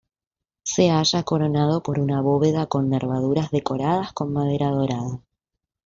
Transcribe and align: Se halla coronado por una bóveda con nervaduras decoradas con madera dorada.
Se 0.63 0.89
halla 0.89 1.21
coronado 1.21 1.83
por 1.83 1.99
una 1.99 2.21
bóveda 2.21 2.65
con 2.65 2.89
nervaduras 2.89 3.51
decoradas 3.51 4.13
con 4.13 4.33
madera 4.33 4.69
dorada. 4.71 5.21